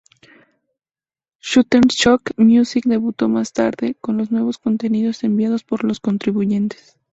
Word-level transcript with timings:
Shutterstock 1.43 2.31
Music 2.37 2.85
debutó 2.87 3.29
más 3.29 3.53
tarde, 3.53 3.93
con 3.93 4.17
nuevos 4.31 4.57
contenidos 4.57 5.23
enviados 5.23 5.63
por 5.63 5.83
los 5.83 5.99
contribuyentes. 5.99 6.97